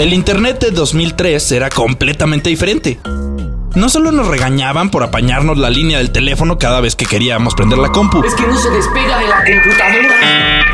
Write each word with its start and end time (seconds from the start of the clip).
El 0.00 0.14
Internet 0.14 0.60
de 0.60 0.70
2003 0.70 1.52
era 1.52 1.68
completamente 1.68 2.48
diferente. 2.48 2.98
No 3.74 3.90
solo 3.90 4.10
nos 4.10 4.28
regañaban 4.28 4.90
por 4.90 5.02
apañarnos 5.02 5.58
la 5.58 5.68
línea 5.68 5.98
del 5.98 6.10
teléfono 6.10 6.58
cada 6.58 6.80
vez 6.80 6.96
que 6.96 7.04
queríamos 7.04 7.54
prender 7.54 7.76
la 7.76 7.92
compu. 7.92 8.24
Es 8.24 8.32
que 8.32 8.46
no 8.46 8.56
se 8.56 8.70
despega 8.70 9.18
de 9.18 9.28
la 9.28 9.44
computadora. 9.44 10.70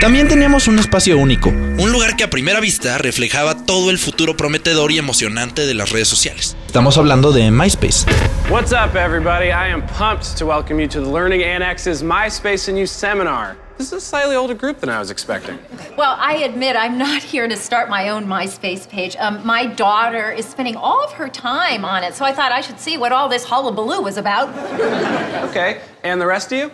También 0.00 0.26
teníamos 0.26 0.68
un 0.68 0.78
espacio 0.78 1.18
único, 1.18 1.50
un 1.50 1.92
lugar 1.92 2.16
que 2.16 2.24
a 2.24 2.30
primera 2.30 2.60
vista 2.60 2.96
reflejaba 2.96 3.66
todo 3.66 3.90
el 3.90 3.98
futuro 3.98 4.38
prometedor 4.38 4.90
y 4.90 4.96
emocionante 4.96 5.66
de 5.66 5.74
las 5.74 5.90
redes 5.90 6.08
sociales. 6.08 6.56
Estamos 6.70 6.96
hablando 6.98 7.32
de 7.32 7.50
MySpace. 7.50 8.06
What's 8.48 8.72
up, 8.72 8.94
everybody? 8.94 9.50
I 9.50 9.66
am 9.66 9.84
pumped 9.88 10.36
to 10.38 10.46
welcome 10.46 10.78
you 10.78 10.86
to 10.86 11.00
the 11.00 11.08
Learning 11.10 11.42
Annex's 11.42 12.00
MySpace 12.00 12.68
and 12.68 12.78
You 12.78 12.86
seminar. 12.86 13.56
This 13.76 13.88
is 13.88 13.92
a 13.94 14.00
slightly 14.00 14.36
older 14.36 14.54
group 14.54 14.78
than 14.78 14.88
I 14.88 15.00
was 15.00 15.10
expecting. 15.10 15.58
Well, 15.98 16.14
I 16.16 16.44
admit 16.44 16.76
I'm 16.76 16.96
not 16.96 17.22
here 17.32 17.48
to 17.48 17.56
start 17.56 17.90
my 17.90 18.10
own 18.10 18.24
MySpace 18.24 18.88
page. 18.88 19.16
Um, 19.16 19.44
my 19.44 19.66
daughter 19.66 20.30
is 20.30 20.46
spending 20.46 20.76
all 20.76 21.04
of 21.04 21.10
her 21.14 21.28
time 21.28 21.84
on 21.84 22.04
it, 22.04 22.14
so 22.14 22.24
I 22.24 22.32
thought 22.32 22.52
I 22.52 22.60
should 22.60 22.78
see 22.78 22.96
what 22.96 23.10
all 23.10 23.28
this 23.28 23.44
hullabaloo 23.44 24.00
was 24.00 24.16
about. 24.16 24.48
Okay, 25.50 25.80
and 26.04 26.20
the 26.20 26.26
rest 26.26 26.52
of 26.52 26.58
you? 26.58 26.70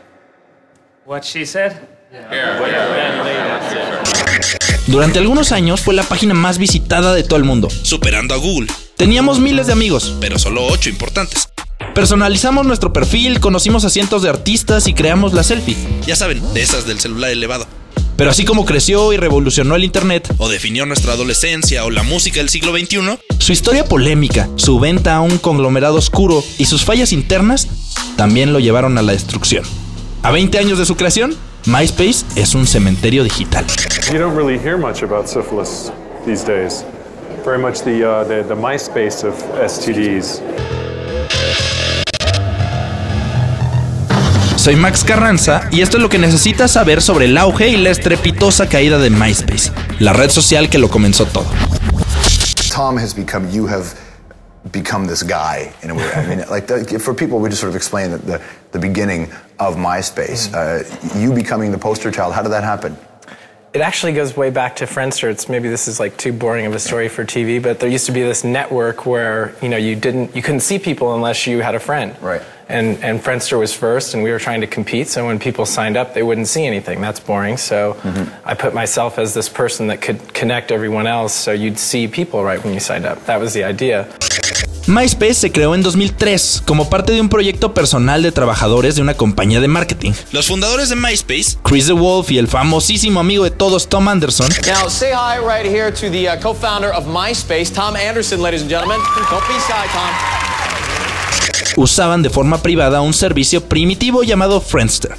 What 1.06 1.24
she 1.24 1.46
said? 1.46 1.88
Durante 4.88 5.18
algunos 5.18 5.52
años 5.52 5.80
fue 5.80 5.94
la 5.94 6.02
página 6.02 6.34
más 6.34 6.58
visitada 6.58 7.14
de 7.14 7.22
todo 7.22 7.38
el 7.38 7.44
mundo, 7.44 7.70
superando 7.70 8.34
a 8.34 8.36
Google. 8.36 8.68
Teníamos 8.96 9.40
miles 9.40 9.66
de 9.66 9.74
amigos, 9.74 10.16
pero 10.20 10.38
solo 10.38 10.64
8 10.66 10.88
importantes. 10.88 11.50
Personalizamos 11.94 12.64
nuestro 12.64 12.94
perfil, 12.94 13.40
conocimos 13.40 13.84
a 13.84 13.90
cientos 13.90 14.22
de 14.22 14.30
artistas 14.30 14.86
y 14.86 14.94
creamos 14.94 15.34
la 15.34 15.42
selfie. 15.42 15.76
Ya 16.06 16.16
saben, 16.16 16.42
de 16.54 16.62
esas 16.62 16.86
del 16.86 16.98
celular 16.98 17.30
elevado. 17.30 17.66
Pero 18.16 18.30
así 18.30 18.46
como 18.46 18.64
creció 18.64 19.12
y 19.12 19.18
revolucionó 19.18 19.76
el 19.76 19.84
Internet, 19.84 20.34
o 20.38 20.48
definió 20.48 20.86
nuestra 20.86 21.12
adolescencia 21.12 21.84
o 21.84 21.90
la 21.90 22.04
música 22.04 22.38
del 22.38 22.48
siglo 22.48 22.72
XXI, 22.72 23.18
su 23.38 23.52
historia 23.52 23.84
polémica, 23.84 24.48
su 24.56 24.80
venta 24.80 25.16
a 25.16 25.20
un 25.20 25.36
conglomerado 25.36 25.96
oscuro 25.96 26.42
y 26.56 26.64
sus 26.64 26.82
fallas 26.82 27.12
internas 27.12 27.68
también 28.16 28.54
lo 28.54 28.60
llevaron 28.60 28.96
a 28.96 29.02
la 29.02 29.12
destrucción. 29.12 29.64
A 30.22 30.30
20 30.30 30.58
años 30.58 30.78
de 30.78 30.86
su 30.86 30.96
creación, 30.96 31.36
MySpace 31.66 32.24
es 32.34 32.54
un 32.54 32.66
cementerio 32.66 33.24
digital. 33.24 33.66
You 34.10 34.18
don't 34.18 34.34
really 34.34 34.58
hear 34.58 34.78
much 34.78 35.02
about 35.02 35.26
these 36.24 36.46
days. 36.46 36.82
Very 37.46 37.58
much 37.60 37.82
the, 37.82 38.02
uh, 38.02 38.24
the, 38.24 38.42
the 38.42 38.56
MySpace 38.56 39.22
of 39.22 39.34
STDs. 39.54 40.42
Soy 44.58 44.74
Max 44.74 45.04
Carranza 45.04 45.68
y 45.70 45.80
esto 45.80 45.98
es 45.98 46.02
lo 46.02 46.08
que 46.08 46.18
necesitas 46.18 46.72
saber 46.72 47.00
sobre 47.00 47.26
el 47.26 47.38
auge 47.38 47.68
y 47.68 47.76
la 47.76 47.90
estrepitosa 47.90 48.68
caída 48.68 48.98
de 48.98 49.10
MySpace, 49.10 49.70
la 50.00 50.12
red 50.12 50.30
social 50.30 50.68
que 50.68 50.78
lo 50.78 50.88
comenzó 50.88 51.24
todo. 51.26 51.46
Tom 52.74 52.98
has 52.98 53.14
become, 53.14 53.48
you 53.52 53.68
have 53.68 53.94
become 54.72 55.06
this 55.06 55.22
guy 55.22 55.72
in 55.84 55.90
a 55.90 55.94
way. 55.94 56.10
I 56.16 56.26
mean, 56.26 56.44
like 56.50 56.66
the, 56.66 56.98
for 56.98 57.14
people, 57.14 57.38
we 57.38 57.48
just 57.48 57.60
sort 57.60 57.70
of 57.70 57.76
explain 57.76 58.10
the, 58.10 58.18
the, 58.18 58.42
the 58.72 58.80
beginning 58.80 59.30
of 59.60 59.76
MySpace. 59.76 60.52
Uh, 60.52 60.82
you 61.16 61.32
becoming 61.32 61.70
the 61.70 61.78
poster 61.78 62.10
child, 62.10 62.34
how 62.34 62.42
did 62.42 62.50
that 62.50 62.64
happen? 62.64 62.96
It 63.76 63.82
actually 63.82 64.14
goes 64.14 64.34
way 64.34 64.48
back 64.48 64.76
to 64.76 64.86
Friendster. 64.86 65.28
It's 65.28 65.50
maybe 65.50 65.68
this 65.68 65.86
is 65.86 66.00
like 66.00 66.16
too 66.16 66.32
boring 66.32 66.64
of 66.64 66.74
a 66.74 66.78
story 66.78 67.10
for 67.10 67.26
TV, 67.26 67.62
but 67.62 67.78
there 67.78 67.90
used 67.90 68.06
to 68.06 68.12
be 68.12 68.22
this 68.22 68.42
network 68.42 69.04
where 69.04 69.54
you 69.60 69.68
know 69.68 69.76
you 69.76 69.94
didn't 69.94 70.34
you 70.34 70.40
couldn't 70.40 70.60
see 70.60 70.78
people 70.78 71.14
unless 71.14 71.46
you 71.46 71.60
had 71.60 71.74
a 71.74 71.78
friend. 71.78 72.16
Right. 72.22 72.40
And 72.68 72.98
and 73.04 73.22
Friendster 73.22 73.58
was 73.58 73.72
first, 73.72 74.14
and 74.14 74.24
we 74.24 74.30
were 74.32 74.40
trying 74.40 74.60
to 74.60 74.66
compete. 74.66 75.06
So 75.08 75.24
when 75.24 75.38
people 75.38 75.66
signed 75.66 75.96
up, 75.96 76.14
they 76.14 76.22
wouldn't 76.22 76.48
see 76.48 76.66
anything. 76.66 77.00
That's 77.00 77.20
boring. 77.20 77.58
So 77.58 77.96
I 78.44 78.54
put 78.54 78.74
myself 78.74 79.18
as 79.18 79.34
this 79.34 79.48
person 79.48 79.86
that 79.86 80.00
could 80.00 80.18
connect 80.34 80.72
everyone 80.72 81.06
else, 81.06 81.32
so 81.32 81.52
you'd 81.52 81.78
see 81.78 82.08
people 82.08 82.42
right 82.42 82.62
when 82.64 82.74
you 82.74 82.80
signed 82.80 83.06
up. 83.06 83.24
That 83.26 83.40
was 83.40 83.52
the 83.52 83.62
idea. 83.64 84.08
MySpace 84.88 85.34
se 85.34 85.50
creó 85.50 85.74
en 85.74 85.82
2003 85.82 86.62
como 86.64 86.88
parte 86.88 87.12
de 87.12 87.20
un 87.20 87.28
proyecto 87.28 87.74
personal 87.74 88.22
de 88.22 88.30
trabajadores 88.30 88.94
de 88.94 89.02
una 89.02 89.14
compañía 89.14 89.60
de 89.60 89.66
marketing. 89.66 90.12
Los 90.30 90.46
fundadores 90.46 90.88
de 90.88 90.94
MySpace, 90.94 91.58
Chris 91.64 91.88
DeWolf 91.88 92.30
y 92.30 92.38
el 92.38 92.46
famosísimo 92.46 93.18
amigo 93.18 93.42
de 93.42 93.50
todos 93.50 93.88
Tom 93.88 94.06
Anderson, 94.06 94.48
Now, 94.66 94.88
say 94.88 95.12
hi 95.12 95.38
right 95.38 95.66
here 95.66 95.90
to 95.90 96.08
the 96.08 96.28
uh, 96.28 96.40
co-founder 96.40 96.92
of 96.92 97.06
MySpace, 97.06 97.72
Tom 97.74 97.96
Anderson, 97.96 98.40
ladies 98.40 98.62
and 98.62 98.70
gentlemen. 98.70 99.00
Don't 99.28 99.46
be 99.48 99.58
shy, 99.66 99.86
Tom. 99.92 100.55
Usaban 101.76 102.22
de 102.22 102.30
forma 102.30 102.62
privada 102.62 103.00
un 103.00 103.14
servicio 103.14 103.64
primitivo 103.64 104.22
llamado 104.22 104.60
Friendster. 104.60 105.16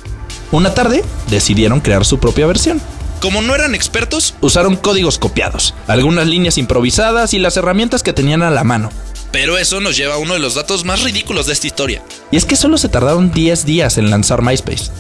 Una 0.52 0.74
tarde 0.74 1.04
decidieron 1.30 1.82
crear 1.82 2.06
su 2.06 2.20
propia 2.20 2.48
versión. 2.48 2.82
Como 3.20 3.42
no 3.42 3.56
eran 3.56 3.74
expertos, 3.74 4.36
usaron 4.42 4.76
códigos 4.76 5.18
copiados, 5.18 5.74
algunas 5.88 6.28
líneas 6.28 6.58
improvisadas 6.58 7.34
y 7.34 7.40
las 7.40 7.58
herramientas 7.58 8.04
que 8.04 8.14
tenían 8.14 8.44
a 8.44 8.52
la 8.52 8.64
mano. 8.64 8.92
Pero 9.32 9.58
eso 9.58 9.82
nos 9.82 9.98
lleva 9.98 10.16
a 10.16 10.20
uno 10.20 10.34
de 10.34 10.40
los 10.40 10.56
datos 10.56 10.86
más 10.86 11.04
ridículos 11.04 11.48
de 11.48 11.54
esta 11.54 11.68
historia. 11.68 12.04
Y 12.32 12.38
es 12.38 12.46
que 12.46 12.56
solo 12.56 12.78
se 12.78 12.90
tardaron 12.90 13.32
10 13.32 13.66
días 13.66 13.98
en 13.98 14.10
lanzar 14.10 14.42
MySpace. 14.42 14.92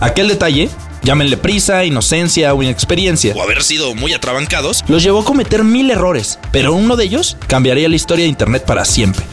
Aquel 0.00 0.28
detalle, 0.28 0.68
llámenle 1.02 1.36
prisa, 1.36 1.84
inocencia 1.84 2.54
o 2.54 2.62
inexperiencia, 2.62 3.34
o 3.34 3.42
haber 3.42 3.62
sido 3.62 3.94
muy 3.94 4.14
atrabancados, 4.14 4.84
los 4.88 5.02
llevó 5.02 5.20
a 5.20 5.24
cometer 5.24 5.64
mil 5.64 5.90
errores, 5.90 6.38
pero 6.50 6.72
uno 6.72 6.96
de 6.96 7.04
ellos 7.04 7.36
cambiaría 7.46 7.88
la 7.88 7.96
historia 7.96 8.24
de 8.24 8.30
Internet 8.30 8.64
para 8.64 8.84
siempre. 8.84 9.24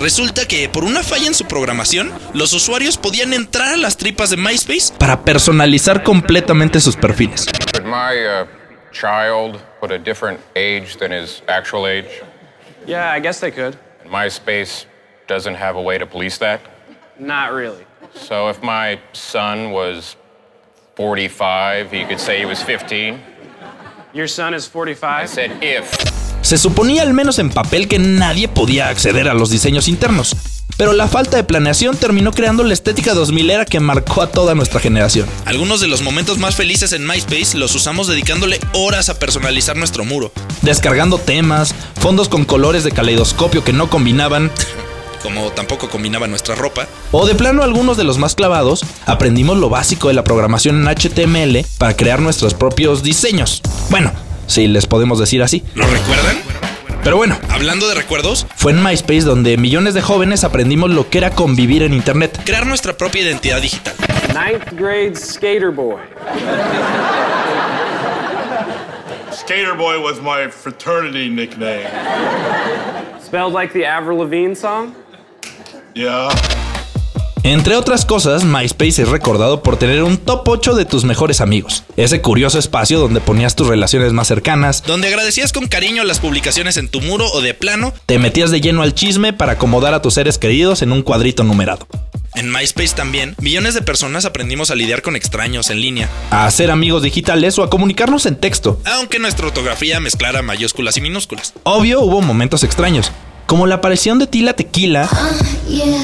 Resulta 0.00 0.46
que 0.46 0.68
por 0.68 0.84
una 0.84 1.02
falla 1.02 1.26
en 1.26 1.34
su 1.34 1.44
programación, 1.46 2.10
los 2.34 2.52
usuarios 2.52 2.96
podían 2.98 3.32
entrar 3.32 3.74
a 3.74 3.76
las 3.76 3.96
tripas 3.96 4.30
de 4.30 4.36
MySpace 4.36 4.92
para 4.98 5.22
personalizar 5.22 6.02
completamente 6.02 6.80
sus 6.80 6.96
perfiles. 6.96 7.46
Could 7.72 7.84
my 7.86 8.24
uh, 8.26 8.46
child 8.92 9.60
put 9.80 9.90
a 9.92 9.98
different 9.98 10.40
age 10.56 10.96
than 10.98 11.12
his 11.12 11.42
actual 11.48 11.86
age? 11.86 12.08
Yeah, 12.86 13.10
I 13.10 13.20
guess 13.20 13.40
they 13.40 13.50
could. 13.50 13.76
MySpace 14.04 14.86
doesn't 15.26 15.54
have 15.54 15.76
a 15.76 15.80
way 15.82 15.98
to 15.98 16.06
police 16.06 16.38
that. 16.38 16.60
Not 17.18 17.52
really. 17.52 17.86
So 18.14 18.48
if 18.50 18.62
my 18.62 18.98
son 19.12 19.70
was 19.70 20.16
45, 20.96 21.90
he 21.90 22.04
could 22.04 22.20
say 22.20 22.38
he 22.38 22.46
was 22.46 22.62
15. 22.62 23.18
Your 24.12 24.28
son 24.28 24.54
is 24.54 24.66
I 24.66 24.70
45? 24.70 25.28
said 25.28 25.50
if. 25.62 26.23
Se 26.44 26.58
suponía 26.58 27.00
al 27.00 27.14
menos 27.14 27.38
en 27.38 27.48
papel 27.48 27.88
que 27.88 27.98
nadie 27.98 28.48
podía 28.48 28.88
acceder 28.88 29.30
a 29.30 29.34
los 29.34 29.48
diseños 29.48 29.88
internos, 29.88 30.36
pero 30.76 30.92
la 30.92 31.08
falta 31.08 31.38
de 31.38 31.42
planeación 31.42 31.96
terminó 31.96 32.32
creando 32.32 32.64
la 32.64 32.74
estética 32.74 33.14
2000 33.14 33.48
era 33.48 33.64
que 33.64 33.80
marcó 33.80 34.20
a 34.20 34.26
toda 34.26 34.54
nuestra 34.54 34.78
generación. 34.78 35.26
Algunos 35.46 35.80
de 35.80 35.88
los 35.88 36.02
momentos 36.02 36.36
más 36.36 36.54
felices 36.54 36.92
en 36.92 37.06
MySpace 37.06 37.56
los 37.56 37.74
usamos 37.74 38.08
dedicándole 38.08 38.60
horas 38.74 39.08
a 39.08 39.18
personalizar 39.18 39.78
nuestro 39.78 40.04
muro, 40.04 40.32
descargando 40.60 41.16
temas, 41.16 41.74
fondos 41.98 42.28
con 42.28 42.44
colores 42.44 42.84
de 42.84 42.92
caleidoscopio 42.92 43.64
que 43.64 43.72
no 43.72 43.88
combinaban, 43.88 44.52
como 45.22 45.50
tampoco 45.52 45.88
combinaba 45.88 46.26
nuestra 46.26 46.56
ropa, 46.56 46.86
o 47.10 47.24
de 47.24 47.34
plano 47.34 47.62
algunos 47.62 47.96
de 47.96 48.04
los 48.04 48.18
más 48.18 48.34
clavados, 48.34 48.84
aprendimos 49.06 49.56
lo 49.56 49.70
básico 49.70 50.08
de 50.08 50.14
la 50.14 50.24
programación 50.24 50.86
en 50.86 50.94
HTML 50.94 51.66
para 51.78 51.96
crear 51.96 52.20
nuestros 52.20 52.52
propios 52.52 53.02
diseños. 53.02 53.62
Bueno, 53.88 54.12
si 54.46 54.66
les 54.68 54.86
podemos 54.86 55.18
decir 55.18 55.42
así. 55.42 55.62
¿Lo 55.74 55.86
recuerdan? 55.86 56.36
Pero 57.02 57.16
bueno, 57.16 57.36
hablando 57.50 57.86
de 57.88 57.94
recuerdos, 57.94 58.46
fue 58.56 58.72
en 58.72 58.82
MySpace 58.82 59.20
donde 59.20 59.58
millones 59.58 59.92
de 59.94 60.00
jóvenes 60.00 60.42
aprendimos 60.42 60.90
lo 60.90 61.10
que 61.10 61.18
era 61.18 61.30
convivir 61.30 61.82
en 61.82 61.92
Internet, 61.92 62.40
crear 62.44 62.66
nuestra 62.66 62.96
propia 62.96 63.22
identidad 63.22 63.60
digital. 63.60 63.94
Ninth 64.28 64.72
grade 64.72 65.14
skater 65.16 65.70
boy. 65.70 66.00
Skater 69.34 69.74
Boy 69.74 70.00
was 70.00 70.20
my 70.22 70.48
fraternity 70.48 71.28
nickname. 71.28 71.86
Spelled 73.20 73.52
like 73.52 73.74
the 73.74 73.84
Avril 73.84 74.18
Lavigne 74.18 74.54
song? 74.54 74.94
Yeah. 75.94 76.30
Entre 77.46 77.76
otras 77.76 78.06
cosas, 78.06 78.42
MySpace 78.42 79.02
es 79.02 79.08
recordado 79.10 79.62
por 79.62 79.76
tener 79.76 80.02
un 80.02 80.16
top 80.16 80.48
8 80.48 80.74
de 80.76 80.86
tus 80.86 81.04
mejores 81.04 81.42
amigos. 81.42 81.84
Ese 81.98 82.22
curioso 82.22 82.58
espacio 82.58 82.98
donde 82.98 83.20
ponías 83.20 83.54
tus 83.54 83.66
relaciones 83.66 84.14
más 84.14 84.28
cercanas, 84.28 84.82
donde 84.86 85.08
agradecías 85.08 85.52
con 85.52 85.66
cariño 85.66 86.04
las 86.04 86.20
publicaciones 86.20 86.78
en 86.78 86.88
tu 86.88 87.02
muro 87.02 87.30
o 87.32 87.42
de 87.42 87.52
plano, 87.52 87.92
te 88.06 88.18
metías 88.18 88.50
de 88.50 88.62
lleno 88.62 88.80
al 88.80 88.94
chisme 88.94 89.34
para 89.34 89.52
acomodar 89.52 89.92
a 89.92 90.00
tus 90.00 90.14
seres 90.14 90.38
queridos 90.38 90.80
en 90.80 90.90
un 90.90 91.02
cuadrito 91.02 91.44
numerado. 91.44 91.86
En 92.34 92.50
MySpace 92.50 92.94
también, 92.94 93.34
millones 93.38 93.74
de 93.74 93.82
personas 93.82 94.24
aprendimos 94.24 94.70
a 94.70 94.74
lidiar 94.74 95.02
con 95.02 95.14
extraños 95.14 95.68
en 95.68 95.82
línea, 95.82 96.08
a 96.30 96.46
hacer 96.46 96.70
amigos 96.70 97.02
digitales 97.02 97.58
o 97.58 97.62
a 97.62 97.68
comunicarnos 97.68 98.24
en 98.24 98.36
texto, 98.36 98.80
aunque 98.86 99.18
nuestra 99.18 99.48
ortografía 99.48 100.00
mezclara 100.00 100.40
mayúsculas 100.40 100.96
y 100.96 101.02
minúsculas. 101.02 101.52
Obvio, 101.64 102.00
hubo 102.00 102.22
momentos 102.22 102.64
extraños, 102.64 103.12
como 103.44 103.66
la 103.66 103.74
aparición 103.74 104.18
de 104.18 104.28
Tila 104.28 104.54
Tequila 104.54 105.10
Yeah, 105.68 106.02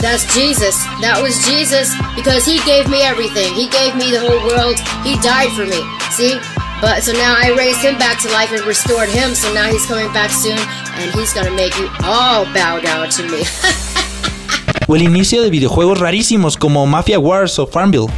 That's 0.00 0.26
Jesus. 0.34 0.76
That 1.00 1.20
was 1.22 1.38
Jesus 1.44 1.94
because 2.14 2.44
he 2.44 2.58
gave 2.64 2.88
me 2.88 3.02
everything. 3.02 3.54
He 3.54 3.68
gave 3.68 3.94
me 3.96 4.10
the 4.10 4.20
whole 4.20 4.42
world. 4.46 4.78
He 5.02 5.16
died 5.20 5.52
for 5.52 5.66
me. 5.66 5.80
See? 6.10 6.38
But 6.80 7.02
so 7.02 7.12
now 7.12 7.34
I 7.36 7.54
raised 7.56 7.80
him 7.80 7.98
back 7.98 8.20
to 8.22 8.28
life 8.30 8.52
and 8.52 8.62
restored 8.66 9.08
him. 9.08 9.34
So 9.34 9.52
now 9.54 9.70
he's 9.70 9.86
coming 9.86 10.12
back 10.12 10.30
soon 10.30 10.58
and 11.00 11.10
he's 11.12 11.32
gonna 11.32 11.54
make 11.54 11.76
you 11.78 11.88
all 12.02 12.44
bow 12.52 12.80
down 12.80 13.08
to 13.10 13.22
me. 13.24 13.42
o 14.86 14.96
el 14.96 15.02
inicio 15.02 15.42
de 15.42 15.50
videojuegos 15.50 15.98
rarísimos 15.98 16.56
como 16.56 16.86
Mafia 16.86 17.18
Wars 17.18 17.58
o 17.58 17.66
Farmville. 17.66 18.12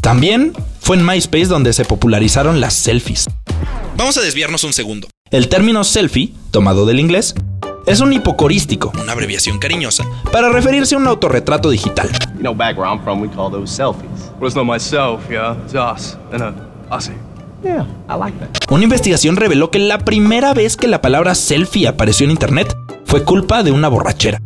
También 0.00 0.52
fue 0.80 0.96
en 0.96 1.04
MySpace 1.04 1.46
donde 1.46 1.72
se 1.72 1.84
popularizaron 1.84 2.60
las 2.60 2.74
selfies. 2.74 3.26
Vamos 3.96 4.16
a 4.16 4.22
desviarnos 4.22 4.64
un 4.64 4.72
segundo. 4.72 5.08
El 5.30 5.48
término 5.48 5.84
selfie, 5.84 6.32
tomado 6.50 6.86
del 6.86 7.00
inglés, 7.00 7.34
es 7.88 8.00
un 8.00 8.12
hipocorístico, 8.12 8.92
una 9.00 9.12
abreviación 9.12 9.58
cariñosa, 9.58 10.04
para 10.30 10.50
referirse 10.50 10.94
a 10.94 10.98
un 10.98 11.06
autorretrato 11.06 11.70
digital. 11.70 12.08
You 12.34 12.40
know, 12.40 12.54
back 12.54 12.76
where 12.76 12.88
I'm 12.88 13.02
from, 13.02 13.22
we 13.22 13.28
call 13.28 13.50
those 13.50 13.74
selfies. 13.74 14.30
Well, 14.38 14.48
it's 14.48 14.54
not 14.54 14.66
myself, 14.66 15.22
yeah. 15.30 15.56
It's 15.64 15.74
us. 15.74 16.18
And 16.30 16.42
a 16.42 16.54
ussy. 16.90 17.14
Yeah, 17.64 17.86
I 18.08 18.18
like 18.18 18.38
that. 18.38 18.70
Una 18.70 18.84
investigación 18.84 19.36
reveló 19.36 19.70
que 19.70 19.78
la 19.78 19.98
primera 19.98 20.52
vez 20.52 20.76
que 20.76 20.86
la 20.86 21.00
palabra 21.00 21.34
selfie 21.34 21.88
apareció 21.88 22.24
en 22.24 22.30
internet 22.30 22.76
fue 23.06 23.24
culpa 23.24 23.62
de 23.62 23.72
una 23.72 23.88
borrachera. 23.88 24.42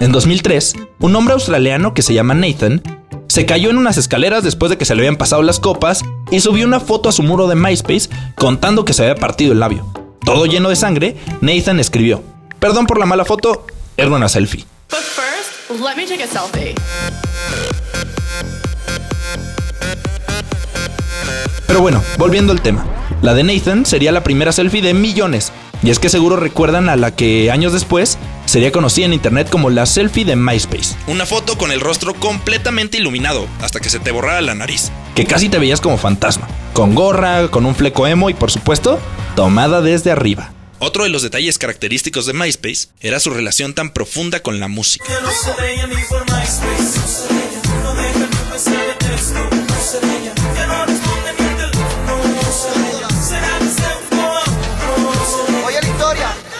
En 0.00 0.12
2003, 0.12 0.74
un 1.00 1.16
hombre 1.16 1.32
australiano 1.32 1.94
que 1.94 2.02
se 2.02 2.12
llama 2.12 2.34
Nathan 2.34 2.82
se 3.28 3.46
cayó 3.46 3.70
en 3.70 3.78
unas 3.78 3.96
escaleras 3.96 4.44
después 4.44 4.68
de 4.68 4.76
que 4.76 4.84
se 4.84 4.94
le 4.94 5.00
habían 5.00 5.16
pasado 5.16 5.42
las 5.42 5.58
copas 5.58 6.04
y 6.30 6.40
subió 6.40 6.66
una 6.66 6.80
foto 6.80 7.08
a 7.08 7.12
su 7.12 7.22
muro 7.22 7.48
de 7.48 7.54
MySpace 7.54 8.10
contando 8.36 8.84
que 8.84 8.92
se 8.92 9.02
había 9.02 9.14
partido 9.14 9.52
el 9.52 9.60
labio. 9.60 9.86
Todo 10.24 10.46
lleno 10.46 10.68
de 10.68 10.76
sangre, 10.76 11.16
Nathan 11.40 11.80
escribió, 11.80 12.22
perdón 12.64 12.86
por 12.86 12.98
la 12.98 13.04
mala 13.04 13.26
foto, 13.26 13.66
era 13.94 14.08
una 14.08 14.26
selfie. 14.26 14.64
But 14.88 15.00
first, 15.00 15.82
let 15.82 15.96
me 15.96 16.06
take 16.06 16.22
a 16.22 16.26
selfie. 16.26 16.74
Pero 21.66 21.82
bueno, 21.82 22.02
volviendo 22.16 22.54
al 22.54 22.62
tema. 22.62 22.86
La 23.20 23.34
de 23.34 23.42
Nathan 23.42 23.84
sería 23.84 24.12
la 24.12 24.24
primera 24.24 24.50
selfie 24.50 24.80
de 24.80 24.94
millones. 24.94 25.52
Y 25.82 25.90
es 25.90 25.98
que 25.98 26.08
seguro 26.08 26.36
recuerdan 26.36 26.88
a 26.88 26.96
la 26.96 27.14
que 27.14 27.50
años 27.50 27.74
después 27.74 28.16
sería 28.46 28.72
conocida 28.72 29.04
en 29.04 29.12
internet 29.12 29.50
como 29.50 29.68
la 29.68 29.84
selfie 29.84 30.24
de 30.24 30.34
MySpace. 30.34 30.96
Una 31.06 31.26
foto 31.26 31.58
con 31.58 31.70
el 31.70 31.80
rostro 31.80 32.14
completamente 32.14 32.96
iluminado 32.96 33.46
hasta 33.60 33.78
que 33.78 33.90
se 33.90 34.00
te 34.00 34.10
borrara 34.10 34.40
la 34.40 34.54
nariz. 34.54 34.90
Que 35.14 35.26
casi 35.26 35.50
te 35.50 35.58
veías 35.58 35.82
como 35.82 35.98
fantasma. 35.98 36.48
Con 36.72 36.94
gorra, 36.94 37.48
con 37.48 37.66
un 37.66 37.74
fleco 37.74 38.06
emo 38.06 38.30
y 38.30 38.34
por 38.34 38.50
supuesto, 38.50 38.98
tomada 39.36 39.82
desde 39.82 40.10
arriba. 40.10 40.53
Otro 40.78 41.04
de 41.04 41.10
los 41.10 41.22
detalles 41.22 41.58
característicos 41.58 42.26
de 42.26 42.32
MySpace 42.32 42.88
era 43.00 43.20
su 43.20 43.30
relación 43.30 43.74
tan 43.74 43.92
profunda 43.92 44.40
con 44.40 44.60
la 44.60 44.68
música. 44.68 45.04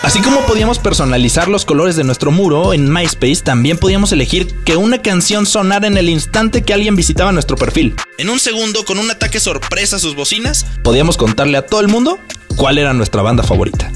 Así 0.03 0.21
como 0.21 0.45
podíamos 0.47 0.79
personalizar 0.79 1.49
los 1.49 1.65
colores 1.65 1.97
de 1.97 2.05
nuestro 2.05 2.31
muro 2.31 2.75
en 2.75 2.93
MySpace, 2.93 3.43
también 3.43 3.79
podíamos 3.79 4.13
elegir 4.13 4.47
que 4.65 4.77
una 4.77 5.01
canción 5.03 5.47
sonara 5.47 5.87
en 5.87 5.97
el 5.97 6.09
instante 6.09 6.63
que 6.63 6.75
alguien 6.75 6.95
visitaba 6.95 7.33
nuestro 7.33 7.57
perfil. 7.57 7.97
En 8.19 8.31
un 8.31 8.39
segundo, 8.39 8.85
con 8.85 8.99
un 8.99 9.11
ataque 9.11 9.41
sorpresa 9.41 9.97
a 9.97 9.99
sus 9.99 10.15
bocinas, 10.15 10.67
podíamos 10.85 11.17
contarle 11.17 11.57
a 11.57 11.67
todo 11.67 11.81
el 11.81 11.89
mundo 11.89 12.21
cuál 12.55 12.79
era 12.79 12.93
nuestra 12.93 13.23
banda 13.23 13.43
favorita. 13.43 13.91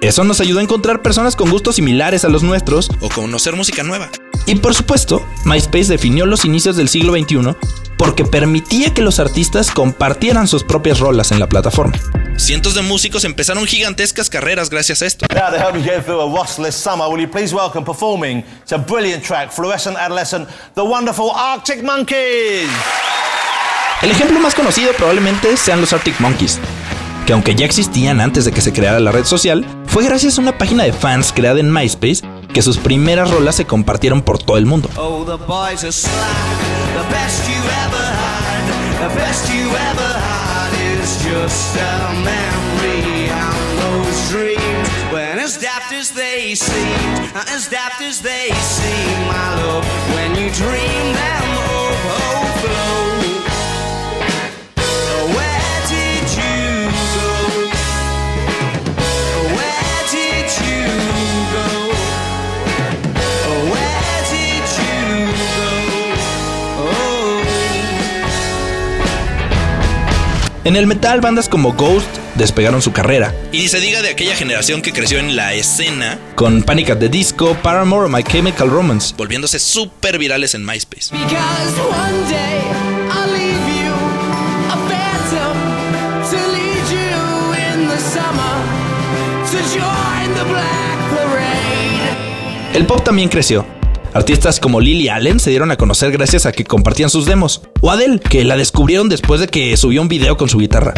Eso 0.00 0.24
nos 0.24 0.40
ayudó 0.40 0.60
a 0.60 0.62
encontrar 0.62 1.02
personas 1.02 1.36
con 1.36 1.50
gustos 1.50 1.76
similares 1.76 2.24
a 2.24 2.30
los 2.30 2.42
nuestros 2.42 2.90
o 3.00 3.10
conocer 3.10 3.54
música 3.54 3.82
nueva. 3.82 4.08
Y 4.46 4.54
por 4.54 4.74
supuesto, 4.74 5.22
MySpace 5.44 5.88
definió 5.88 6.24
los 6.24 6.46
inicios 6.46 6.76
del 6.76 6.88
siglo 6.88 7.12
XXI 7.12 7.54
porque 7.98 8.24
permitía 8.24 8.94
que 8.94 9.02
los 9.02 9.20
artistas 9.20 9.70
compartieran 9.70 10.48
sus 10.48 10.64
propias 10.64 11.00
rolas 11.00 11.32
en 11.32 11.38
la 11.38 11.50
plataforma. 11.50 11.98
Cientos 12.38 12.74
de 12.74 12.80
músicos 12.80 13.24
empezaron 13.24 13.66
gigantescas 13.66 14.30
carreras 14.30 14.70
gracias 14.70 15.02
a 15.02 15.06
esto. 15.06 15.26
Now 15.34 15.50
to 15.50 15.58
help 15.58 15.76
you 15.76 15.82
get 15.82 16.06
through 16.06 16.22
a 16.22 16.26
wassless 16.26 16.74
summer, 16.74 17.06
will 17.06 17.20
you 17.20 17.30
please 17.30 17.54
welcome 17.54 17.84
performing 17.84 18.42
to 18.68 18.76
a 18.76 18.78
brilliant 18.78 19.22
track, 19.22 19.52
Fluorescent 19.52 19.98
Adolescent, 19.98 20.48
the 20.76 20.82
wonderful 20.82 21.30
Arctic 21.30 21.82
Monkeys. 21.82 22.70
El 24.00 24.10
ejemplo 24.10 24.40
más 24.40 24.54
conocido 24.54 24.92
probablemente 24.94 25.58
sean 25.58 25.82
los 25.82 25.92
Arctic 25.92 26.18
Monkeys, 26.20 26.58
que 27.26 27.34
aunque 27.34 27.54
ya 27.54 27.66
existían 27.66 28.22
antes 28.22 28.46
de 28.46 28.52
que 28.52 28.62
se 28.62 28.72
creara 28.72 28.98
la 28.98 29.12
red 29.12 29.26
social, 29.26 29.66
fue 29.90 30.04
gracias 30.04 30.38
a 30.38 30.40
una 30.40 30.56
página 30.56 30.84
de 30.84 30.92
fans 30.92 31.32
creada 31.32 31.58
en 31.58 31.72
MySpace 31.72 32.22
que 32.54 32.62
sus 32.62 32.78
primeras 32.78 33.28
rolas 33.30 33.56
se 33.56 33.66
compartieron 33.66 34.22
por 34.22 34.38
todo 34.38 34.56
el 34.56 34.64
mundo. 34.64 34.88
En 70.70 70.76
el 70.76 70.86
metal, 70.86 71.20
bandas 71.20 71.48
como 71.48 71.72
Ghost 71.72 72.06
despegaron 72.36 72.80
su 72.80 72.92
carrera. 72.92 73.34
Y 73.50 73.58
ni 73.58 73.66
se 73.66 73.80
diga 73.80 74.02
de 74.02 74.08
aquella 74.08 74.36
generación 74.36 74.82
que 74.82 74.92
creció 74.92 75.18
en 75.18 75.34
la 75.34 75.52
escena 75.52 76.16
con 76.36 76.62
Panic 76.62 76.90
at 76.90 76.98
the 76.98 77.08
Disco, 77.08 77.56
Paramore 77.60 78.06
o 78.06 78.08
My 78.08 78.22
Chemical 78.22 78.70
Romance, 78.70 79.12
volviéndose 79.18 79.58
súper 79.58 80.16
virales 80.16 80.54
en 80.54 80.64
MySpace. 80.64 81.12
El 92.72 92.86
pop 92.86 93.02
también 93.02 93.28
creció. 93.28 93.79
Artistas 94.12 94.58
como 94.58 94.80
Lily 94.80 95.08
Allen 95.08 95.38
se 95.38 95.50
dieron 95.50 95.70
a 95.70 95.76
conocer 95.76 96.10
gracias 96.10 96.44
a 96.46 96.52
que 96.52 96.64
compartían 96.64 97.10
sus 97.10 97.26
demos. 97.26 97.62
O 97.80 97.90
Adele, 97.90 98.18
que 98.18 98.44
la 98.44 98.56
descubrieron 98.56 99.08
después 99.08 99.40
de 99.40 99.46
que 99.46 99.76
subió 99.76 100.02
un 100.02 100.08
video 100.08 100.36
con 100.36 100.48
su 100.48 100.58
guitarra. 100.58 100.94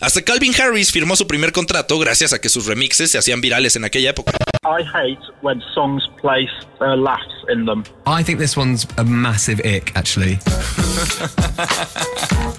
Hasta 0.00 0.22
Calvin 0.22 0.52
Harris 0.60 0.92
firmó 0.92 1.16
su 1.16 1.26
primer 1.26 1.50
contrato 1.50 1.98
gracias 1.98 2.32
a 2.32 2.40
que 2.40 2.48
sus 2.48 2.66
remixes 2.66 3.10
se 3.10 3.18
hacían 3.18 3.40
virales 3.40 3.74
en 3.74 3.84
aquella 3.84 4.10
época. 4.10 4.32
I 4.66 4.82
hate 4.82 5.18
when 5.42 5.62
songs 5.74 6.06
place 6.16 6.50
uh, 6.80 6.96
laughs 6.96 7.44
in 7.48 7.66
them. 7.66 7.84
I 8.06 8.22
think 8.22 8.38
this 8.38 8.56
one's 8.56 8.86
a 8.96 9.04
massive 9.04 9.60
ick, 9.64 9.94
actually. 9.96 10.38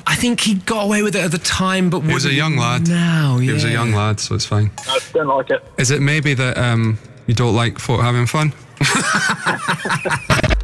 I 0.08 0.16
think 0.16 0.42
he 0.42 0.56
got 0.56 0.86
away 0.86 1.02
with 1.02 1.16
it 1.16 1.24
at 1.24 1.32
the 1.32 1.40
time, 1.40 1.90
but 1.90 2.02
He 2.02 2.14
was 2.14 2.26
a 2.26 2.34
young 2.34 2.58
lad. 2.58 2.88
Now, 2.88 3.38
yeah. 3.38 3.42
He 3.42 3.52
was 3.54 3.64
a 3.64 3.72
young 3.72 3.94
lad, 3.94 4.20
so 4.20 4.36
it's 4.36 4.46
fine. 4.46 4.72
I 4.88 5.00
don't 5.14 5.28
like 5.28 5.50
it. 5.50 5.64
Is 5.78 5.92
it 5.92 6.02
maybe 6.02 6.34
that 6.36 6.58
um, 6.58 7.00
you 7.28 7.34
don't 7.34 7.56
like 7.56 7.80
folk 7.80 8.02
having 8.02 8.28
fun? 8.28 8.54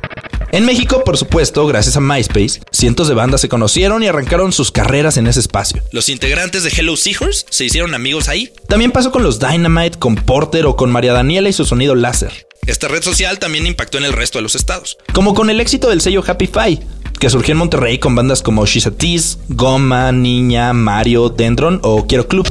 En 0.54 0.66
México, 0.66 1.04
por 1.06 1.18
supuesto, 1.18 1.66
gracias 1.66 1.96
a 1.96 2.02
MySpace, 2.02 2.60
cientos 2.72 3.08
de 3.08 3.14
bandas 3.14 3.40
se 3.40 3.48
conocieron 3.48 4.04
y 4.04 4.08
arrancaron 4.08 4.52
sus 4.52 4.70
carreras 4.70 5.16
en 5.16 5.28
ese 5.28 5.40
espacio. 5.40 5.82
Los 5.94 6.10
integrantes 6.10 6.64
de 6.64 6.70
Hello 6.70 6.98
Seahorse 6.98 7.46
se 7.50 7.64
hicieron 7.64 7.96
amigos 7.96 8.28
ahí. 8.28 8.52
También 8.68 8.92
pasó 8.92 9.12
con 9.12 9.24
los 9.24 9.40
Dynamite, 9.40 9.98
con 9.98 10.16
Porter 10.16 10.66
o 10.66 10.76
con 10.76 10.92
María 10.92 11.14
Daniela 11.14 11.48
y 11.48 11.54
su 11.54 11.64
sonido 11.64 11.96
láser. 11.96 12.48
Esta 12.68 12.90
red 12.90 13.02
social 13.02 13.40
también 13.40 13.66
impactó 13.66 13.98
en 13.98 14.04
el 14.04 14.12
resto 14.12 14.40
de 14.40 14.44
los 14.44 14.56
estados, 14.56 14.98
como 15.14 15.34
con 15.34 15.50
el 15.50 15.62
éxito 15.62 15.90
del 15.90 16.02
sello 16.02 16.22
Happy 16.28 16.48
Fi, 16.48 16.80
que 17.18 17.30
surgió 17.30 17.54
en 17.54 17.58
Monterrey 17.58 17.98
con 17.98 18.14
bandas 18.14 18.44
como 18.44 18.66
She's 18.66 18.88
a 18.88 18.92
Tease, 18.92 19.38
Goma, 19.48 20.12
Niña, 20.12 20.74
Mario, 20.74 21.30
Dendron 21.30 21.80
o 21.82 22.06
Quiero 22.08 22.28
Club. 22.28 22.48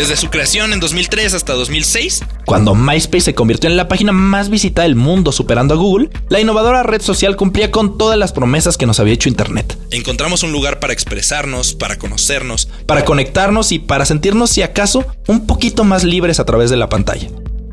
Desde 0.00 0.16
su 0.16 0.30
creación 0.30 0.72
en 0.72 0.80
2003 0.80 1.34
hasta 1.34 1.52
2006, 1.52 2.24
cuando 2.46 2.74
MySpace 2.74 3.20
se 3.20 3.34
convirtió 3.34 3.68
en 3.68 3.76
la 3.76 3.86
página 3.86 4.12
más 4.12 4.48
visitada 4.48 4.88
del 4.88 4.96
mundo 4.96 5.30
superando 5.30 5.74
a 5.74 5.76
Google, 5.76 6.08
la 6.30 6.40
innovadora 6.40 6.82
red 6.82 7.02
social 7.02 7.36
cumplía 7.36 7.70
con 7.70 7.98
todas 7.98 8.18
las 8.18 8.32
promesas 8.32 8.78
que 8.78 8.86
nos 8.86 8.98
había 8.98 9.12
hecho 9.12 9.28
Internet. 9.28 9.76
Encontramos 9.90 10.42
un 10.42 10.52
lugar 10.52 10.80
para 10.80 10.94
expresarnos, 10.94 11.74
para 11.74 11.98
conocernos, 11.98 12.70
para 12.86 13.04
conectarnos 13.04 13.72
y 13.72 13.78
para 13.78 14.06
sentirnos 14.06 14.48
si 14.48 14.62
acaso 14.62 15.04
un 15.28 15.46
poquito 15.46 15.84
más 15.84 16.02
libres 16.02 16.40
a 16.40 16.46
través 16.46 16.70
de 16.70 16.78
la 16.78 16.88
pantalla. 16.88 17.28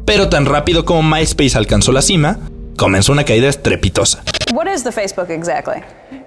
Pero 0.06 0.28
tan 0.28 0.46
rápido 0.46 0.84
como 0.84 1.04
MySpace 1.04 1.58
alcanzó 1.58 1.94
la 1.94 2.02
cima, 2.02 2.40
comenzó 2.76 3.14
una 3.14 3.24
caída 3.24 3.48
estrepitosa. 3.48 4.22
What 4.54 4.68
is 4.68 4.84
the 4.84 4.92
Facebook 4.92 5.30
exactly? 5.30 5.82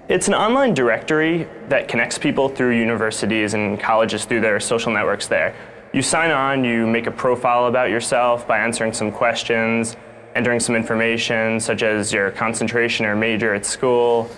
It's 0.09 0.29
an 0.29 0.35
online 0.35 0.73
directory 0.73 1.47
that 1.69 1.89
connects 1.89 2.19
people 2.19 2.49
through 2.49 2.73
universities 2.73 3.53
and 3.53 3.79
colleges 3.79 4.27
through 4.27 4.41
their 4.41 4.63
social 4.63 4.91
networks 4.91 5.29
there. 5.29 5.53
You 5.93 6.03
sign 6.03 6.31
on, 6.31 6.63
you 6.63 6.87
make 6.87 7.09
a 7.09 7.11
profile 7.11 7.67
about 7.67 7.91
yourself 7.91 8.47
by 8.47 8.59
answering 8.59 8.93
some 8.93 9.11
questions, 9.11 9.97
entering 10.37 10.61
some 10.61 10.77
information 10.77 11.59
such 11.59 11.83
as 11.83 12.13
your 12.13 12.31
concentration 12.31 13.07
or 13.07 13.17
major 13.17 13.55
at 13.55 13.67
school, 13.67 14.31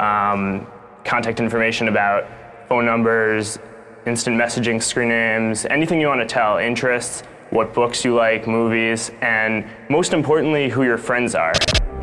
um, 0.00 0.66
contact 1.04 1.40
information 1.40 1.88
about 1.88 2.24
phone 2.70 2.86
numbers, 2.86 3.58
instant 4.06 4.40
messaging 4.40 4.82
screen 4.82 5.10
names, 5.10 5.66
anything 5.66 6.00
you 6.00 6.06
want 6.06 6.26
to 6.26 6.26
tell, 6.26 6.56
interests, 6.56 7.22
what 7.50 7.74
books 7.74 8.02
you 8.02 8.14
like, 8.14 8.46
movies, 8.46 9.10
and 9.20 9.66
most 9.90 10.14
importantly, 10.14 10.70
who 10.70 10.84
your 10.84 10.96
friends 10.96 11.34
are. 11.34 11.52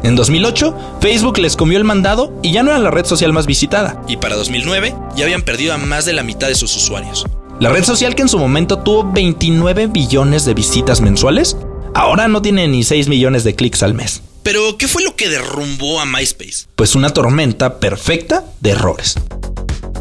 En 0.04 0.16
2008, 0.16 0.76
Facebook 1.02 1.40
les 1.40 1.56
comió 1.56 1.80
el 1.80 1.86
mandado 1.86 2.40
y 2.44 2.52
ya 2.52 2.62
no 2.62 2.70
era 2.70 2.80
la 2.80 2.92
red 2.92 3.06
social 3.06 3.34
más 3.34 3.48
visitada. 3.48 4.00
Y 4.08 4.18
para 4.18 4.36
2009, 4.36 4.94
ya 5.16 5.26
habían 5.26 5.42
perdido 5.42 5.74
a 5.74 5.80
más 5.80 6.06
de 6.06 6.14
la 6.14 6.22
mitad 6.22 6.50
de 6.50 6.56
sus 6.56 6.76
usuarios. 6.76 7.26
La 7.62 7.70
red 7.70 7.84
social 7.84 8.16
que 8.16 8.24
en 8.24 8.28
su 8.28 8.40
momento 8.40 8.80
tuvo 8.80 9.12
29 9.12 9.86
billones 9.86 10.46
de 10.46 10.56
visitas 10.56 11.00
mensuales, 11.00 11.56
ahora 11.94 12.28
no 12.28 12.42
tiene 12.42 12.68
ni 12.68 12.84
6 12.84 13.08
millones 13.08 13.44
de 13.44 13.54
clics 13.54 13.84
al 13.84 13.94
mes. 13.94 14.24
Pero, 14.42 14.80
¿qué 14.80 14.88
fue 14.88 15.04
lo 15.04 15.16
que 15.16 15.30
derrumbó 15.30 16.02
a 16.02 16.08
MySpace? 16.08 16.66
Pues 16.76 16.96
una 16.96 17.12
tormenta 17.12 17.80
perfecta 17.80 18.46
de 18.62 18.72
errores. 18.72 19.14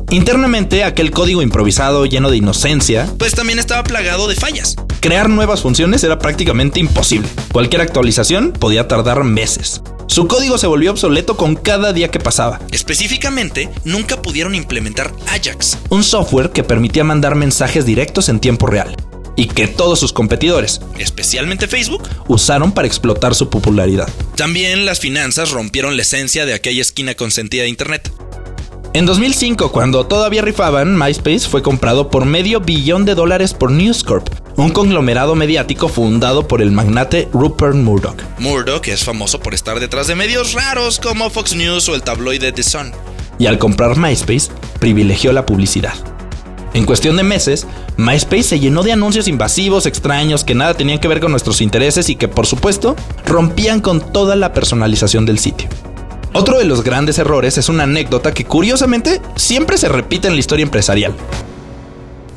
Internamente, 0.08 0.84
aquel 0.84 1.10
código 1.10 1.42
improvisado 1.42 2.06
lleno 2.06 2.30
de 2.30 2.38
inocencia, 2.38 3.06
pues 3.18 3.34
también 3.34 3.58
estaba 3.58 3.84
plagado 3.84 4.26
de 4.26 4.36
fallas. 4.36 4.76
Crear 5.00 5.28
nuevas 5.28 5.60
funciones 5.60 6.02
era 6.02 6.18
prácticamente 6.18 6.80
imposible. 6.80 7.28
Cualquier 7.52 7.82
actualización 7.82 8.52
podía 8.52 8.88
tardar 8.88 9.22
meses. 9.22 9.82
Su 10.10 10.26
código 10.26 10.58
se 10.58 10.66
volvió 10.66 10.90
obsoleto 10.90 11.36
con 11.36 11.54
cada 11.54 11.92
día 11.92 12.10
que 12.10 12.18
pasaba. 12.18 12.58
Específicamente, 12.72 13.68
nunca 13.84 14.20
pudieron 14.20 14.56
implementar 14.56 15.14
Ajax, 15.28 15.78
un 15.88 16.02
software 16.02 16.50
que 16.50 16.64
permitía 16.64 17.04
mandar 17.04 17.36
mensajes 17.36 17.86
directos 17.86 18.28
en 18.28 18.40
tiempo 18.40 18.66
real 18.66 18.96
y 19.36 19.46
que 19.46 19.68
todos 19.68 20.00
sus 20.00 20.12
competidores, 20.12 20.80
especialmente 20.98 21.68
Facebook, 21.68 22.02
usaron 22.26 22.72
para 22.72 22.88
explotar 22.88 23.36
su 23.36 23.50
popularidad. 23.50 24.08
También 24.34 24.84
las 24.84 24.98
finanzas 24.98 25.52
rompieron 25.52 25.94
la 25.94 26.02
esencia 26.02 26.44
de 26.44 26.54
aquella 26.54 26.82
esquina 26.82 27.14
consentida 27.14 27.62
de 27.62 27.68
Internet. 27.68 28.12
En 28.92 29.06
2005, 29.06 29.70
cuando 29.70 30.04
todavía 30.04 30.42
rifaban, 30.42 30.98
MySpace 30.98 31.48
fue 31.48 31.62
comprado 31.62 32.10
por 32.10 32.24
medio 32.24 32.60
billón 32.60 33.04
de 33.04 33.14
dólares 33.14 33.54
por 33.54 33.70
News 33.70 34.02
Corp, 34.02 34.28
un 34.56 34.70
conglomerado 34.70 35.36
mediático 35.36 35.86
fundado 35.86 36.48
por 36.48 36.60
el 36.60 36.72
magnate 36.72 37.28
Rupert 37.32 37.76
Murdoch. 37.76 38.20
Murdoch 38.40 38.88
es 38.88 39.04
famoso 39.04 39.38
por 39.38 39.54
estar 39.54 39.78
detrás 39.78 40.08
de 40.08 40.16
medios 40.16 40.54
raros 40.54 40.98
como 40.98 41.30
Fox 41.30 41.54
News 41.54 41.88
o 41.88 41.94
el 41.94 42.02
tabloide 42.02 42.50
The 42.50 42.64
Sun. 42.64 42.90
Y 43.38 43.46
al 43.46 43.60
comprar 43.60 43.96
MySpace, 43.96 44.50
privilegió 44.80 45.32
la 45.32 45.46
publicidad. 45.46 45.94
En 46.74 46.84
cuestión 46.84 47.16
de 47.16 47.22
meses, 47.22 47.68
MySpace 47.96 48.42
se 48.42 48.58
llenó 48.58 48.82
de 48.82 48.90
anuncios 48.90 49.28
invasivos, 49.28 49.86
extraños, 49.86 50.42
que 50.42 50.56
nada 50.56 50.74
tenían 50.74 50.98
que 50.98 51.08
ver 51.08 51.20
con 51.20 51.30
nuestros 51.30 51.60
intereses 51.60 52.08
y 52.08 52.16
que, 52.16 52.26
por 52.26 52.46
supuesto, 52.46 52.96
rompían 53.24 53.80
con 53.80 54.12
toda 54.12 54.34
la 54.34 54.52
personalización 54.52 55.26
del 55.26 55.38
sitio. 55.38 55.68
Otro 56.32 56.58
de 56.58 56.64
los 56.64 56.84
grandes 56.84 57.18
errores 57.18 57.58
es 57.58 57.68
una 57.68 57.82
anécdota 57.82 58.32
que 58.32 58.44
curiosamente 58.44 59.20
siempre 59.36 59.76
se 59.78 59.88
repite 59.88 60.28
en 60.28 60.34
la 60.34 60.40
historia 60.40 60.62
empresarial. 60.62 61.14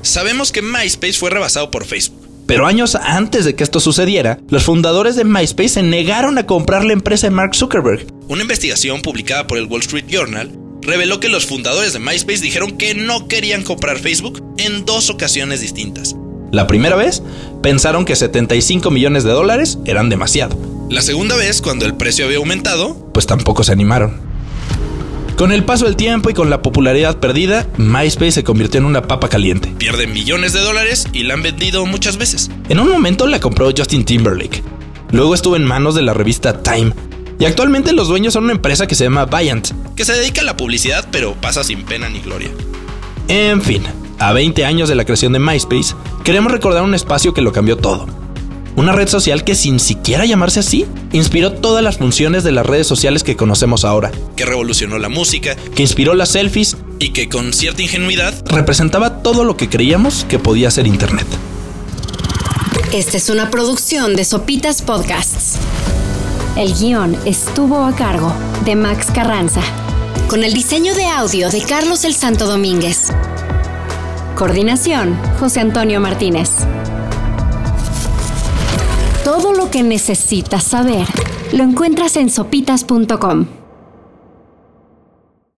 Sabemos 0.01 0.51
que 0.51 0.61
MySpace 0.61 1.13
fue 1.13 1.29
rebasado 1.29 1.69
por 1.69 1.85
Facebook. 1.85 2.27
Pero 2.47 2.65
años 2.65 2.95
antes 2.95 3.45
de 3.45 3.55
que 3.55 3.63
esto 3.63 3.79
sucediera, 3.79 4.39
los 4.49 4.63
fundadores 4.63 5.15
de 5.15 5.23
MySpace 5.23 5.69
se 5.69 5.83
negaron 5.83 6.37
a 6.37 6.45
comprar 6.45 6.83
la 6.83 6.93
empresa 6.93 7.27
de 7.27 7.31
Mark 7.31 7.55
Zuckerberg. 7.55 8.05
Una 8.27 8.41
investigación 8.41 9.01
publicada 9.01 9.47
por 9.47 9.57
el 9.57 9.65
Wall 9.65 9.81
Street 9.81 10.05
Journal 10.09 10.51
reveló 10.81 11.19
que 11.19 11.29
los 11.29 11.45
fundadores 11.45 11.93
de 11.93 11.99
MySpace 11.99 12.41
dijeron 12.41 12.77
que 12.77 12.95
no 12.95 13.27
querían 13.27 13.63
comprar 13.63 13.99
Facebook 13.99 14.43
en 14.57 14.85
dos 14.85 15.09
ocasiones 15.09 15.61
distintas. 15.61 16.15
La 16.51 16.67
primera 16.67 16.95
vez, 16.95 17.23
pensaron 17.61 18.05
que 18.05 18.15
75 18.15 18.91
millones 18.91 19.23
de 19.23 19.31
dólares 19.31 19.79
eran 19.85 20.09
demasiado. 20.09 20.72
La 20.89 21.01
segunda 21.01 21.35
vez, 21.35 21.61
cuando 21.61 21.85
el 21.85 21.95
precio 21.95 22.25
había 22.25 22.37
aumentado, 22.37 22.95
pues 23.13 23.25
tampoco 23.25 23.63
se 23.63 23.71
animaron. 23.71 24.19
Con 25.35 25.51
el 25.51 25.63
paso 25.65 25.85
del 25.85 25.95
tiempo 25.95 26.29
y 26.29 26.33
con 26.33 26.49
la 26.49 26.61
popularidad 26.61 27.19
perdida, 27.19 27.67
MySpace 27.77 28.31
se 28.31 28.43
convirtió 28.43 28.79
en 28.79 28.85
una 28.85 29.01
papa 29.01 29.29
caliente. 29.29 29.73
Pierden 29.77 30.13
millones 30.13 30.53
de 30.53 30.59
dólares 30.59 31.07
y 31.11 31.23
la 31.23 31.33
han 31.33 31.41
vendido 31.41 31.85
muchas 31.85 32.17
veces. 32.17 32.51
En 32.69 32.79
un 32.79 32.89
momento 32.89 33.25
la 33.25 33.39
compró 33.39 33.71
Justin 33.75 34.05
Timberlake. 34.05 34.61
Luego 35.11 35.33
estuvo 35.33 35.55
en 35.55 35.63
manos 35.63 35.95
de 35.95 36.03
la 36.03 36.13
revista 36.13 36.61
Time. 36.61 36.93
Y 37.39 37.45
actualmente 37.45 37.93
los 37.93 38.07
dueños 38.07 38.33
son 38.33 38.43
una 38.43 38.53
empresa 38.53 38.85
que 38.85 38.95
se 38.95 39.05
llama 39.05 39.25
Viant, 39.25 39.71
que 39.95 40.05
se 40.05 40.13
dedica 40.13 40.41
a 40.41 40.45
la 40.45 40.55
publicidad 40.55 41.07
pero 41.11 41.33
pasa 41.33 41.63
sin 41.63 41.83
pena 41.83 42.09
ni 42.09 42.19
gloria. 42.19 42.51
En 43.27 43.61
fin, 43.61 43.83
a 44.19 44.33
20 44.33 44.63
años 44.65 44.87
de 44.87 44.95
la 44.95 45.05
creación 45.05 45.33
de 45.33 45.39
MySpace, 45.39 45.95
queremos 46.23 46.51
recordar 46.51 46.83
un 46.83 46.93
espacio 46.93 47.33
que 47.33 47.41
lo 47.41 47.51
cambió 47.51 47.77
todo. 47.77 48.22
Una 48.75 48.91
red 48.91 49.07
social 49.07 49.43
que 49.43 49.53
sin 49.53 49.79
siquiera 49.79 50.25
llamarse 50.25 50.59
así, 50.59 50.87
inspiró 51.11 51.53
todas 51.53 51.83
las 51.83 51.97
funciones 51.97 52.43
de 52.43 52.51
las 52.51 52.65
redes 52.65 52.87
sociales 52.87 53.23
que 53.23 53.35
conocemos 53.35 53.85
ahora, 53.85 54.11
que 54.35 54.45
revolucionó 54.45 54.97
la 54.97 55.09
música, 55.09 55.55
que 55.55 55.83
inspiró 55.83 56.15
las 56.15 56.29
selfies 56.29 56.77
y 56.97 57.09
que 57.09 57.29
con 57.29 57.53
cierta 57.53 57.83
ingenuidad 57.83 58.33
representaba 58.47 59.21
todo 59.21 59.43
lo 59.43 59.57
que 59.57 59.69
creíamos 59.69 60.25
que 60.27 60.39
podía 60.39 60.71
ser 60.71 60.87
Internet. 60.87 61.27
Esta 62.91 63.17
es 63.17 63.29
una 63.29 63.51
producción 63.51 64.15
de 64.15 64.25
Sopitas 64.25 64.81
Podcasts. 64.81 65.57
El 66.55 66.73
guion 66.73 67.15
estuvo 67.25 67.83
a 67.85 67.95
cargo 67.95 68.33
de 68.65 68.75
Max 68.75 69.07
Carranza, 69.13 69.61
con 70.27 70.43
el 70.43 70.53
diseño 70.53 70.95
de 70.95 71.05
audio 71.05 71.49
de 71.49 71.61
Carlos 71.61 72.05
el 72.05 72.15
Santo 72.15 72.47
Domínguez. 72.47 73.09
Coordinación, 74.35 75.15
José 75.39 75.59
Antonio 75.59 75.99
Martínez. 75.99 76.49
Todo 79.35 79.51
lo 79.51 79.71
que 79.71 79.81
necesitas 79.81 80.63
saber 80.63 81.07
lo 81.53 81.63
encuentras 81.63 82.17
en 82.17 82.29
sopitas.com. 82.29 83.62